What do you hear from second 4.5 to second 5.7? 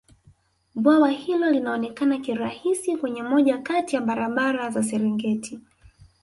za serengeti